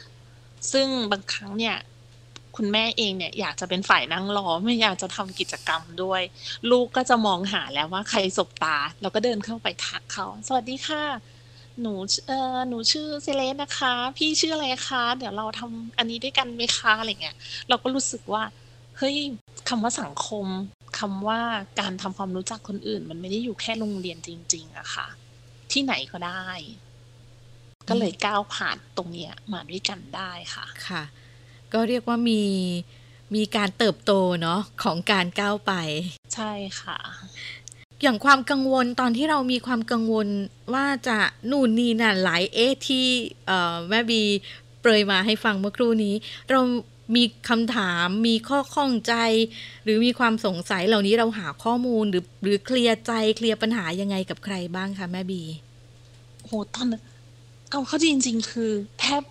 [0.73, 1.77] ซึ่งบางครั้งเนี่ย
[2.57, 6.23] คุณแม่เองเนี่ยอยากจะเป็นฝ่ายนั่งรอไม่อยากจะทำกิจกรรมด้วย
[6.71, 11.05] ลูกก็จะมองหาแล้วว่าใครสบตาเราก็เดินเข้าไปทักเขา สวัสดีค่ะ
[11.81, 11.95] หนู
[12.27, 17.37] เอ่อหนูชื่อเซเลสนะคะ พี่ชื่ออะไรคะ เดี๋ยวเราทำอันนี้ด้วยกันไหมคะอะไรเงี้ย
[17.69, 18.43] เราก็รู้สึกว่า
[18.99, 19.17] เฮ้ย
[19.69, 20.47] คำว่าสังคม
[20.99, 21.41] คำว่า
[21.81, 25.07] การทำความรู้จักคนอื่น มันไม่ได้อยู่แค่โรงเรียนจริง ๆอะค่ะ
[25.73, 26.49] ที่ไหนก็ได้
[27.89, 31.03] ก็เลยก้าวผ่านตรงเนี้ยมาด้วยกันได้ค่ะค่ะ
[31.73, 32.43] ก็เรียกว่ามี
[33.35, 34.13] มีการเติบโต
[34.43, 35.73] เนาะของการก้าวไป
[36.35, 36.99] ใช่ค่ะ
[38.03, 40.29] อย่างความกังวลตอนที่เรามีความกังวล
[40.75, 41.19] ว่าจะ
[41.51, 43.07] นู่นนี่นั่นหลายเอะที่
[43.89, 44.23] แม่บี
[44.81, 46.15] เปรยมาให้ฟังเมื่อครู่นี้
[46.51, 46.61] เรา
[47.17, 49.15] มีคำถามมีข้อข้องใจ
[49.85, 55.43] หรือมีความสงสัยเหล่านี้เราหาข้อมูลหรือหรือเคลียร์ใจเคลียร์ปัญหายังไงกับใครบ้างคะแม่บี
[56.45, 57.03] โหตอนนั้น
[57.71, 59.23] เอาเข้าจริง ๆ คือแทบ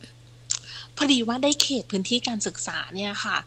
[0.96, 3.38] พอดีว่าได้เขตพื้นที่การศึกษาเนี่ยค่ะ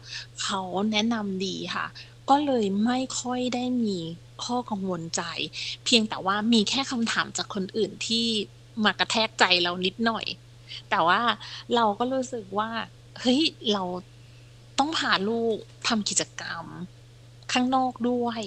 [0.41, 1.85] เขาแนะนำดีค่ะ
[2.29, 3.97] ก็เลยไม่ค่อยได้มี
[4.45, 5.21] ข้อกังวลใจ
[5.85, 8.25] เพียงแต่ว่ามีแค่คำถามจากคนอื่นที่
[8.83, 10.25] มากระแทกใจเรานิดหน่อย
[10.89, 11.21] แต่ว่า
[11.75, 12.69] เราก็รู้สึกว่า
[13.19, 13.41] เฮ้ย
[13.73, 13.83] เรา
[14.79, 16.65] ต้องพาลูกทำกิจกรรม
[17.53, 18.41] ข้างนอกด้วย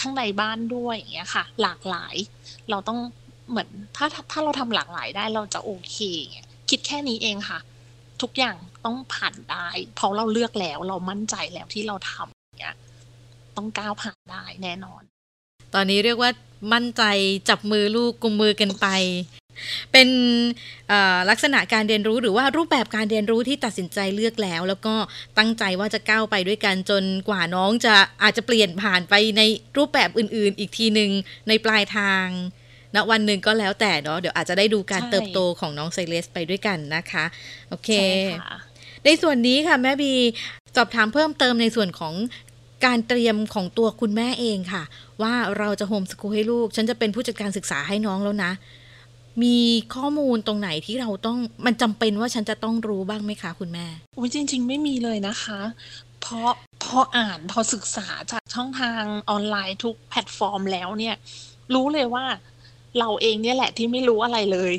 [0.00, 2.14] ข้างในบ้านด้วยอย่างเงี้ยค่ะ หลากหลาย
[2.70, 2.98] เราต้อง
[3.50, 5.96] เหมือนถ้าถ้าเราทำหลากหลายได้เราจะโอเค
[6.70, 7.58] คิดแค่นี้เองค่ะ
[8.22, 12.76] ทุกอย่างต้องผ่านได้ เพราะเราเลือกแล้วเรามั่นใจแล้วที่เราทำเนี้ย
[13.56, 15.02] ต้องก้าวผ่านได้แน่นอน
[15.74, 16.30] ตอนนี้เรียกว่า
[16.72, 17.02] มั่นใจ
[17.48, 18.86] จับมือลูกกุมมือกันไป
[19.92, 20.08] เป็น
[21.30, 24.94] ลักษณะการเรียนรู้หรือว่ารูปแบบการเรียนรู้ที่ตัดสินใจเลือกแล้ว แล้วก็
[25.38, 29.42] ตั้งใจว่าจะก้าวไปด้วยกันจนกว่าน้องจะอาจจะเปลี่ยนผ่านไปใน
[29.76, 31.10] รูปแบบอื่น ๆ อีกทีหนึ่ง
[31.48, 32.26] ในปลายทาง
[32.94, 37.24] ณวันหนึ่งก็แล้วแต่เนาะเดี๋ยวอาจจะได้ดูการเติบโตของน้องไซเลสไปด้วยกันนะคะ
[37.68, 37.90] โอเค
[39.04, 40.12] ในส่วนนี้ค่ะแม่บี
[40.76, 42.14] สอบถามเพิ่มเติมในส่วนของ
[42.86, 44.82] การเตรียมของตัวคุณแม่เองค่ะ
[45.22, 48.52] ว่าเราจะโฮมสกูลให้ลูก ฉันจะเป็นผู้จัดการศึกษาให้น้องแล้วนะ
[49.42, 49.58] มี
[49.94, 55.60] ข้อมูลตรงไหนที่เราต้องมันจำเป็นว่าฉันจะต้องรู้บ้างไหมคะคุณแม่โอ้ยจริง ๆ ไม่มีเลยนะคะ
[56.20, 56.50] เพราะ
[56.84, 61.14] พออ่านพอศึกษาจากช่องทางออนไลน์ทุกแพลตฟอร์มแล้วเนี่ย
[61.74, 62.24] รู้เลยว่า
[62.98, 64.72] เราเองเนี่ยแหละที่ไม่รู้อะไรเลย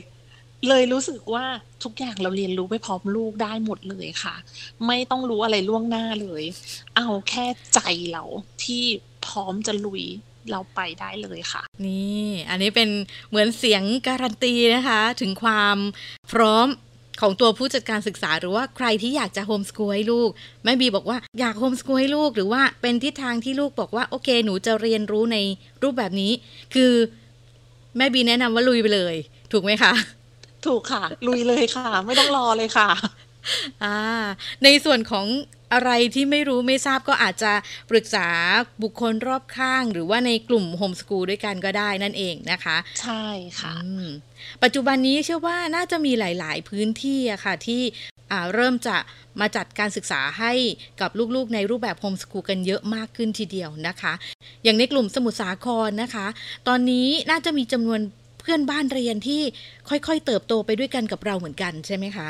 [0.67, 1.45] เลยรู้สึกว่า
[1.84, 4.36] ทุกอย่างเราเรียนรู้ไปพร้อมลูกได้หมดเลยค่ะ
[4.88, 6.43] ไม่ต้องรู้อะไรล่วงหน้าเลย
[6.97, 7.79] เอาแค่ใจ
[8.12, 8.23] เรา
[8.63, 8.84] ที่
[9.27, 10.03] พร้อมจะลุย
[10.51, 12.89] เราไปได้เลยค่ะ นี่อันนี้เป็น
[13.29, 15.77] เหมือนเสียงการันตีนะคะ ถึงความ
[16.32, 16.67] พร้อม
[17.21, 20.29] ของตัวผู้จัดการศึกษาหรือว่าใครที่อยากจะโฮมสกูลให้ลูก
[20.63, 25.38] แม่บีบอกว่าอยากโฮมสกูลให้ลูกหรือว่าเป็นทิศทางที่ลูกบอกว่าโอเค หนูจะเรียนรู้ใน
[25.84, 26.32] รูปแบบนี้
[26.73, 26.91] คือ
[27.97, 29.15] แม่บีแนะนำว่าลุยไปเลย
[29.51, 29.93] ถูกไหมคะ
[30.65, 32.89] ถูกค่ะ ลุยเลยค่ะ ไม่ต้องรอเลยค่ะ
[33.84, 33.97] อ่า
[34.63, 35.25] ในส่วนของ
[35.73, 37.53] อะไรที่ไม่รู้ไม่ทราบก็อาจจะ
[37.89, 38.27] ปรึกษา
[38.83, 43.25] บุคคลรอบข้าง หรือว่าในกลุ่มโฮมสกูลด้วยกันก็ได้นั่นเองนะคะ ใช่
[43.59, 43.73] ค่ะ
[44.63, 47.81] ปัจจุบันนี้เชื่อว่าน่าจะมีหลาย ๆ พื้นที่อะค่ะที่
[48.53, 48.97] เริ่มจะ
[49.39, 50.53] มาจัดการศึกษาให้
[51.01, 54.13] กับลูกๆ ในรูปแบบโฮมสกูลกันเยอะมากขึ้นทีเดียวนะคะ
[54.63, 56.27] อย่างในกลุ่มสมุทรสาครนะคะ
[56.67, 57.99] ตอนนี้น่าจะมีจำนวน
[58.39, 59.41] เพื่อนบ้านเรียนที่
[59.89, 62.29] ค่อยๆ เติบโตไปด้วยกันกับเราเหมือนกันใช่ไหมคะ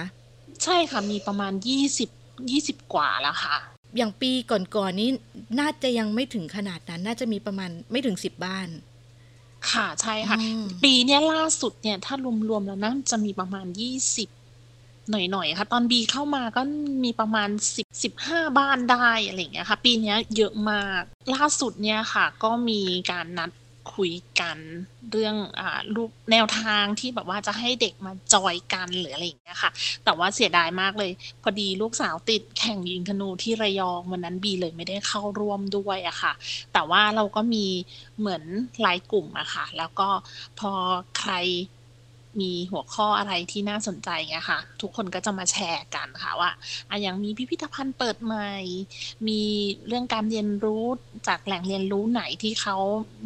[0.63, 1.53] ใช่ค่ะ มีประมาณ
[1.93, 3.58] 20 20กว่าแล้วค่ะ
[3.98, 5.10] อย่างปีก่อนๆนี้
[5.60, 8.67] น่าจะยังไม่ถึงขนาดนั้น น่าจะมีประมาณไม่ถึงสิบบ้าน
[9.72, 10.38] ค่ะใช่ค่ะ
[10.84, 12.15] ปีนี้ล่าสุดเนี่ย ถ้า
[12.50, 14.30] รวมๆแล้วน่าจะมีประมาณยี่สิบ
[15.12, 16.62] หน่อยๆค่ะ ตอนบีเข้ามาก็
[17.04, 21.02] มีประมาณสิบสิบห้าบ้านได้อะไรอย่างเงี้ยค่ะ ปีนี้เยอะมาก
[21.34, 23.52] ล่าสุดเนี่ยค่ะ ก็มีการนัด
[23.96, 24.58] คุยกัน
[25.12, 29.72] เรื่องอ่ารูปแนวทางที่แบบว่าจะให้เด็กมาจอยกันหรืออะไรอย่างเงี้ยค่ะ
[30.04, 36.34] แต่ว่าเสียดายมากเลย พอดีลูกสาวติดแข่งยิงธนูที่ระยองวันนั้นบีเลยไม่ได้เข้าร่วมด้วยอะค่ะ
[36.74, 37.65] แต่ว่าเราก็มี
[38.19, 38.43] เหมือน
[38.82, 40.10] ไลน์กลุ่มอะค่ะ แล้วก็
[40.60, 40.72] พอ
[41.19, 41.34] ใคร
[42.41, 46.52] มีหัวข้ออะไรที่น่าสนใจเงี้ยค่ะ ทุกคนก็จะมาแชร์กันค่ะว่า
[46.89, 48.52] อะอย่างมีพิพิธภัณฑ์เปิดใหม่
[49.28, 49.41] มี
[49.88, 50.86] เรื่องการเรียนรู้
[51.28, 52.76] จากแหล่งเรียนรู้ไหนที่เขา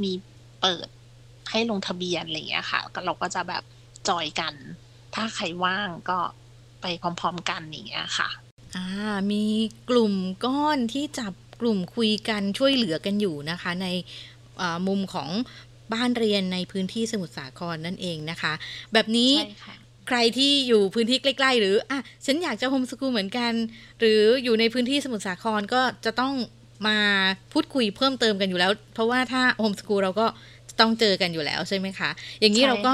[0.03, 0.11] มี
[0.61, 0.87] เปิด
[1.51, 3.63] ให้ลงทะเบียนอะไรเงี้ยค่ะเราก็จะแบบ
[4.09, 4.53] จอยกัน
[5.15, 6.19] ถ้าใครว่างก็
[6.81, 8.29] ไปพร้อมๆกันอย่างเงี้ยค่ะ
[8.75, 8.87] อ่า
[9.31, 9.43] มี
[9.89, 10.13] กลุ่ม
[10.45, 13.87] ก้อนที่จับกลุ่มคุยกันช่วยเหลือกันอยู่นะคะ ใน
[14.87, 15.29] มุมของ
[15.93, 18.53] บ้านเรียนในพื้นที่สมุทรสาครนั่นเองนะคะ
[18.93, 19.31] แบบนี้
[20.07, 23.53] ใครที่อยู่พื้นที่ใกล้ ๆ หรืออะฉันอยากจะโฮมสกูลเหมือนกัน
[23.99, 26.33] หรืออยู่ในพื้นที่สมุทรสาครก็จะต้อง
[26.87, 26.97] มา
[27.53, 30.25] พูดคุยเพิ่มเติมกันอยู่แล้ว เพราะว่าถ้าโฮมสกูลเราก็
[30.79, 32.09] ต้องเจอกันอยู่แล้วใช่ไหมคะ
[32.39, 32.93] อย่างนี้เราก็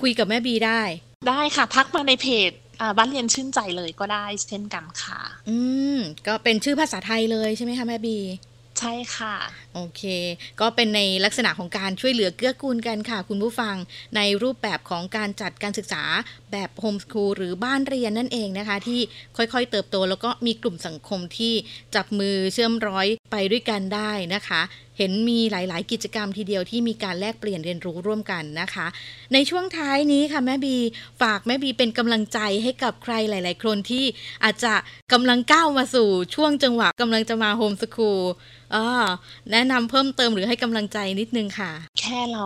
[0.00, 0.80] คุยกับแม่บีได้
[1.28, 2.50] ได้ค่ะทักมาในเพจ
[2.98, 5.56] บ้านเรียนชื่นใจเลยก็ได้เช่นกันค่ะ อื
[5.96, 8.18] ม ก็เป็นชื่อภาษาไทยเลยใช่ไหมคะแม่บี
[8.80, 9.36] ใช่ค่ะ
[9.74, 10.02] โอเค
[10.60, 13.74] ก็เป็นในลักษณะของการช่วยเหลือเกื้อกูลกันค่ะ คุณผู้ฟัง
[14.16, 16.02] ในรูปแบบของการจัดการศึกษา
[16.52, 19.00] แบบโฮมสคูลหรือบ้านเรียนนั่นเองนะคะ ที่
[19.36, 21.54] ค่อยๆเติบโตแล้วก็มีกลุ่มสังคมที่
[21.94, 24.62] จับมือเชื่อมร้อยไปด้วยกันได้นะคะ
[24.98, 28.86] เห็นมีหลาย ๆ กิจกรรมทีเดียวที่มีการแลกเปลี่ยนเรียนรู้ร่วมกันนะคะ
[29.32, 30.76] ในช่วงท้ายนี้ค่ะแม่บี
[31.22, 34.04] ฝากแม่บีเป็นกำลังใจให้กับใครหลาย ๆ คนที่
[34.44, 34.74] อาจจะ
[35.12, 38.20] กำลังก้าวมาสู่ช่วงจังหวะกำลังจะมาโฮมสคูล
[39.52, 42.44] แนะนำเพิ่มเติมหรือให้กำลังใจนิดนึงค่ะ แค่เรา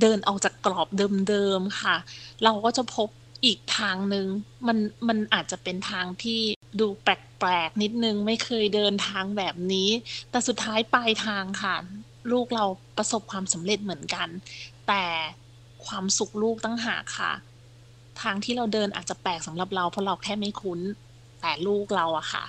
[0.00, 0.88] เดินออกจากกรอบ
[1.28, 1.96] เดิม ๆ ค่ะ
[2.44, 3.08] เราก็จะพบ
[3.44, 4.26] อีกทางหนึ่ง
[4.66, 6.40] มันมันอาจจะเป็นทางที่
[6.80, 9.88] ดูแปลกๆ นิดนึงไม่เคยเดินทางแบบนี้
[10.30, 11.74] แต่สุดท้ายปลายทางค่ะ
[12.32, 12.64] ลูกเรา
[12.96, 14.28] ประสบความสำเร็จเหมือนกัน
[14.88, 15.04] แต่
[15.86, 17.32] ความสุขลูกตั้งหากค่ะ
[18.22, 20.80] ทางที่เราเดินอาจจะแปลกสำหรับเราเพราะเราแค่ไม่คุ้น
[21.40, 22.44] แต่ลูกเราอะค่ะ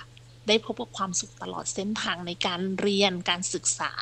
[0.48, 3.92] ได้พบกับความสุขตลอดเส้นทางในการเรียนการศึกษา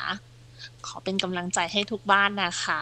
[0.85, 2.67] ขอเป็นกำลังใจให้ทุกบ้านนะค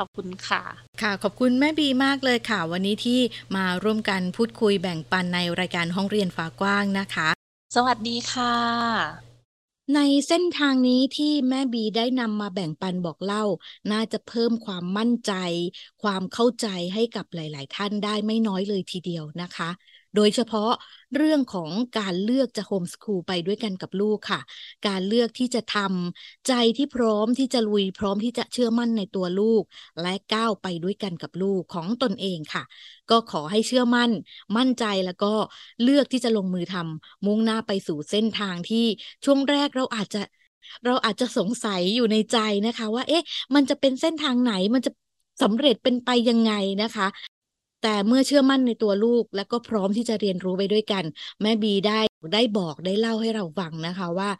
[0.00, 0.62] ขอบคุณค่ะ
[1.02, 3.20] ค่ะ ขอบคุณแม่บีมากเลยค่ะ วันนี้ที่
[3.56, 7.28] มาร่วมกันพูดคุยแบ่งปันในรายการห้องเรียนฟ้ากว้างนะคะ
[7.76, 8.54] สวัสดีค่ะ
[9.94, 13.44] ในเส้นทางนี้ที่แม่บีได้นำมาแบ่งปันบอกเล่า
[13.92, 15.32] น่าจะเพิ่มความมั่นใจ
[16.02, 19.70] ความเข้าใจให้กับหลาย ๆ ท่านได้ไม่น้อยเลยทีเดียวนะคะ
[20.16, 20.70] โดยเฉพาะ
[21.16, 24.40] เรื่องของการเลือกจะโฮมสคูลไปด้วยกันกับลูกค่ะ
[24.86, 29.62] การเลือกที่จะทำใจที่พร้อมที่จะลุยพร้อมที่จะเชื่อมั่นในตัวลูก
[30.02, 32.62] และก้าวไปด้วยกันกับลูกของตนเองค่ะ
[33.10, 34.10] ก็ขอให้เชื่อมั่น
[34.56, 35.32] มั่นใจแล้วก็
[35.82, 38.86] เลือกที่จะลงมือทำมุ่งหน้าไปสู่เส้นทางที่
[39.24, 40.22] ช่วงแรกเราอาจจะ
[40.84, 43.22] เราอาจจะสงสัยอยู่ในใจนะคะ ว่า เอ๊ะ
[43.54, 44.90] มันจะเป็นเส้นทางไหนมันจะ
[45.42, 47.06] สำเร็จเป็นไปยังไงนะคะ
[47.80, 51.04] แต่เมื่อเชื่อมั่นในตัวลูก และก็พร้อมที่จะเรียนรู้ไปด้วยกัน
[51.42, 51.98] แม่บีได้
[52.34, 54.30] ได้บอกได้เล่าให้เราฟังนะคะว่า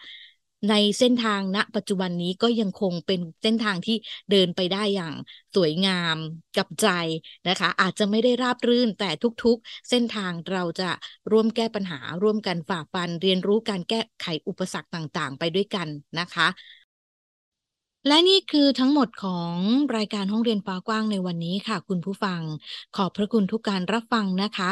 [0.68, 3.96] ในเส้นทางณปัจจุบันนี้ก็ยังคงเป็นเส้นทางที่
[4.30, 5.14] เดินไปได้อย่าง
[5.54, 6.16] สวยงาม
[6.56, 6.88] กับใจ
[7.48, 9.10] นะคะ อาจจะไม่ได้ราบรื่นแต่
[9.44, 10.90] ทุกๆ เส้นทางเราจะ
[11.30, 15.88] ร่วมแก้ปัญหาร่วมกันฝ่าฟัน เรียนรู้การแก้ไขอุปสรรคต่างๆ ไปด้วยกัน
[16.20, 16.48] นะคะ
[18.08, 19.54] และนี่คือทั้งหมดของ
[19.96, 22.40] รายการห้องเรียนฟ้ากว้างในวันนี้ค่ะ คุณผู้ฟัง
[22.96, 24.70] ขอบพระคุณทุกการรับฟังนะคะ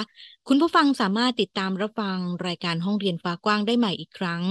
[0.48, 4.42] คุณผู้ฟังสามารถติดตามรับฟังรายการห้องเรียนฟ้ากว้างได้ใหม่อีกครั้ง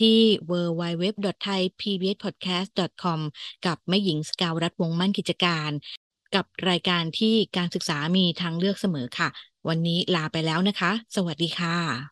[0.00, 0.18] ที่
[0.50, 3.20] www.thaipbspodcast.com
[3.66, 5.70] กับแม่หญิงสกาวรัฐวงมั่นกิจการ
[6.34, 9.28] กับรายการที่การศึกษามีทางเลือกเสมอค่ะ
[9.68, 12.11] วันนี้ลาไปแล้วนะคะ สวัสดีค่ะ